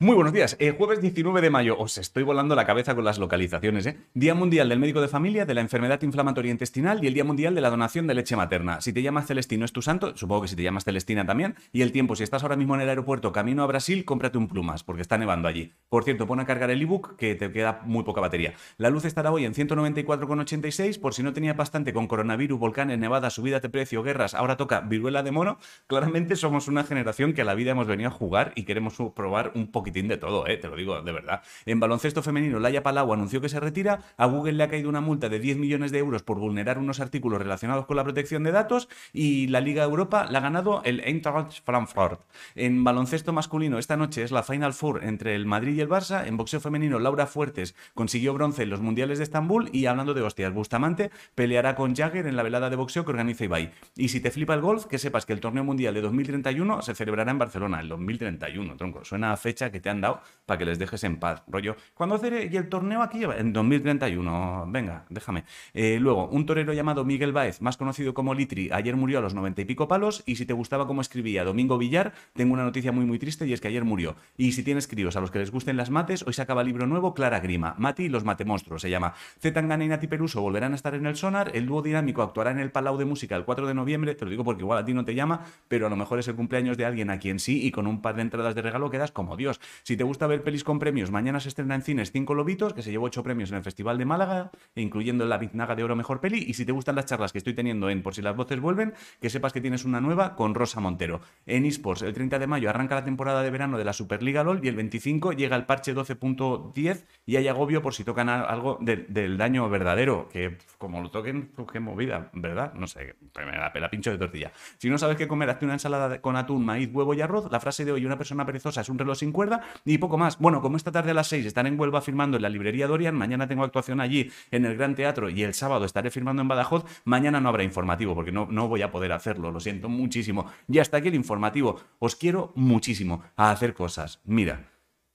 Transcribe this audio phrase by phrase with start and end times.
[0.00, 0.56] Muy buenos días.
[0.60, 1.76] Eh, jueves 19 de mayo.
[1.76, 3.98] Os estoy volando la cabeza con las localizaciones, ¿eh?
[4.14, 7.52] Día Mundial del Médico de Familia, de la Enfermedad Inflamatoria Intestinal y el Día Mundial
[7.56, 8.80] de la Donación de Leche Materna.
[8.80, 11.56] Si te llamas Celestino es tu santo, supongo que si te llamas Celestina también.
[11.72, 14.46] Y el tiempo, si estás ahora mismo en el aeropuerto camino a Brasil, cómprate un
[14.46, 15.72] plumas, porque está nevando allí.
[15.88, 18.54] Por cierto, pon a cargar el ebook que te queda muy poca batería.
[18.76, 23.34] La luz estará hoy en 194,86, por si no tenías bastante con coronavirus, volcanes, nevadas,
[23.34, 25.58] subida de precio, guerras, ahora toca viruela de mono.
[25.88, 29.50] Claramente somos una generación que a la vida hemos venido a jugar y queremos probar
[29.56, 30.56] un de todo, ¿eh?
[30.56, 31.42] te lo digo de verdad.
[31.66, 35.00] En baloncesto femenino, Laia Palau anunció que se retira, a Google le ha caído una
[35.00, 38.52] multa de 10 millones de euros por vulnerar unos artículos relacionados con la protección de
[38.52, 42.20] datos y la Liga Europa la ha ganado el Eintracht Frankfurt.
[42.54, 46.26] En baloncesto masculino, esta noche es la Final Four entre el Madrid y el Barça.
[46.26, 50.22] En boxeo femenino, Laura Fuertes consiguió bronce en los Mundiales de Estambul y hablando de
[50.22, 53.72] hostias, Bustamante peleará con Jagger en la velada de boxeo que organiza Ibai.
[53.96, 56.94] Y si te flipa el golf, que sepas que el torneo mundial de 2031 se
[56.94, 59.04] celebrará en Barcelona, el 2031, tronco.
[59.04, 61.42] Suena a fecha que te han dado para que les dejes en paz.
[61.46, 63.22] Rollo, cuando hacer y el torneo aquí?
[63.24, 65.44] En 2031, venga, déjame.
[65.74, 69.34] Eh, luego, un torero llamado Miguel Baez, más conocido como Litri, ayer murió a los
[69.34, 70.22] 90 y pico palos.
[70.26, 73.52] Y si te gustaba cómo escribía Domingo Villar, tengo una noticia muy muy triste y
[73.52, 74.16] es que ayer murió.
[74.36, 76.86] Y si tienes críos a los que les gusten las mates, hoy se acaba libro
[76.86, 79.14] nuevo, Clara Grima, Mati y los matemonstruos, se llama.
[79.40, 82.58] Zetangana y Nati Peruso volverán a estar en el Sonar, el dúo dinámico actuará en
[82.58, 84.94] el Palau de Música el 4 de noviembre, te lo digo porque igual a ti
[84.94, 87.66] no te llama, pero a lo mejor es el cumpleaños de alguien a quien sí
[87.66, 89.60] y con un par de entradas de regalo quedas como Dios.
[89.82, 92.82] Si te gusta ver pelis con premios, mañana se estrena en cines Cinco Lobitos, que
[92.82, 96.20] se llevó ocho premios en el Festival de Málaga, incluyendo la Biznaga de Oro Mejor
[96.20, 96.44] Peli.
[96.46, 98.94] Y si te gustan las charlas que estoy teniendo en Por si las voces vuelven,
[99.20, 101.20] que sepas que tienes una nueva con Rosa Montero.
[101.46, 104.60] En eSports, el 30 de mayo arranca la temporada de verano de la Superliga LOL
[104.62, 109.36] y el 25 llega el parche 12.10 y hay agobio por si tocan algo del
[109.36, 112.74] daño verdadero, que como lo toquen, pues qué movida, ¿verdad?
[112.74, 114.52] No sé, me la pela pincho de tortilla.
[114.78, 117.50] Si no sabes qué comer, hazte una ensalada con atún, maíz, huevo y arroz.
[117.50, 120.38] La frase de hoy, una persona perezosa es un reloj sin cuerda y poco más.
[120.38, 123.14] Bueno, como esta tarde a las 6 están en Huelva firmando en la librería Dorian,
[123.14, 126.84] mañana tengo actuación allí en el Gran Teatro y el sábado estaré firmando en Badajoz,
[127.04, 130.46] mañana no habrá informativo porque no, no voy a poder hacerlo, lo siento muchísimo.
[130.68, 131.80] Y hasta aquí el informativo.
[131.98, 134.20] Os quiero muchísimo a hacer cosas.
[134.24, 134.70] Mira,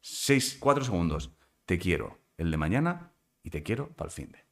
[0.00, 1.32] 6, 4 segundos.
[1.64, 3.12] Te quiero el de mañana
[3.42, 4.45] y te quiero para el fin de.